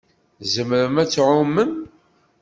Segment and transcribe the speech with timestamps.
[0.41, 1.73] Tzemrem ad tɛumem?